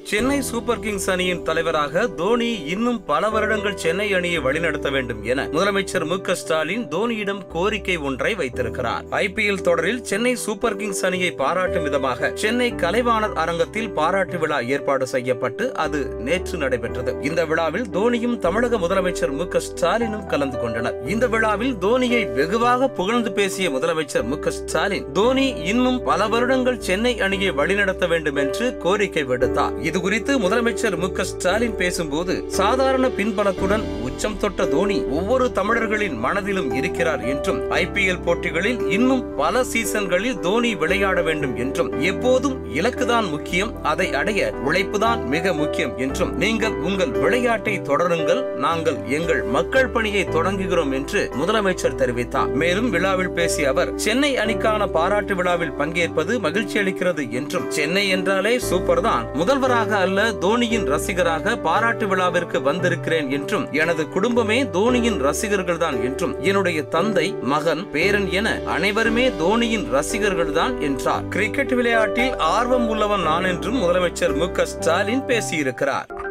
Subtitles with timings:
[0.00, 6.04] Chennai super Kings அணியின் தலைவராக தோனி இன்னும் பல வருடங்கள் சென்னை அணியை வழிநடத்த வேண்டும் என முதலமைச்சர்
[6.06, 9.04] மு ஸ்டாலின் தோனியிடம் கோரிக்கை ஒன்றை வைத்திருக்கிறார்.
[9.10, 15.66] ஐபிஎல் தொடரில் சென்னை சூப்பர் கிங்ஸ் அணியை பாராட்டும் விதமாக சென்னை கலைவாணர் அரங்கத்தில் பாராட்டு விழா ஏற்பாடு செய்யப்பட்டு
[15.74, 17.14] அது நேற்று நடைபெற்றது.
[17.20, 20.98] இந்த விழாவில் தோனியும் தமிழக முதலமைச்சர் மு ஸ்டாலினும் கலந்து கொண்டனர்.
[21.06, 27.50] இந்த விழாவில் தோனியை வெகுவாக புகழ்ந்து பேசிய முதலமைச்சர் மு ஸ்டாலின் தோனி இன்னும் பல வருடங்கள் சென்னை அணியை
[27.50, 29.80] வழிநடத்த வேண்டும் என்று கோரிக்கை விடுத்தார்.
[29.82, 37.22] இது குறித்து முதலமைச்சர் மு ஸ்டாலின் பேசும்போது சாதாரண பின்பலத்துடன் உச்சம் தொட்ட தோனி ஒவ்வொரு தமிழர்களின் மனதிலும் இருக்கிறார்
[37.24, 44.40] என்றும் ஐபிஎல் போட்டிகளில் இன்னும் பல சீசன்களில் தோனி விளையாட வேண்டும் என்றும் எப்போதும் இலக்குதான் முக்கியம் அதை அடைய
[44.64, 46.32] உழைப்புதான் மிக முக்கியம் என்றும்.
[46.36, 52.52] நீங்கள் உங்கள் விளையாட்டை தொடருங்கள் நாங்கள் எங்கள் மக்கள் பணியை தொடங்குகிறோம் என்று முதலமைச்சர் தெரிவித்தார்.
[52.54, 57.70] மேலும் விழாவில் பேசிய அவர் சென்னை அணிக்கான பாராட்டு விழாவில் பங்கேற்பது மகிழ்ச்சி அளிக்கிறது என்றும்.
[57.70, 65.18] சென்னை என்றாலே சூப்பர் தான் முதல்வராக அல்ல தோனியின் ரசிகராக பாராட்டு விழாவிற்கு வந்திருக்கிறேன் என்றும் எனது குடும்பமே தோனியின்
[65.18, 71.28] ரசிகர்கள் தான் என்றும் என்னுடைய தந்தை மகன் பேரன் என அனைவருமே தோனியின் ரசிகர்கள் தான் என்றார்.
[71.28, 76.21] கிரிக்கெட் விளையாட்டில் ஆர்வம் உள்ளவன் நான் என்றும் முதலமைச்சர் மு ஸ்டாலின் பேசியிருக்கிறார்.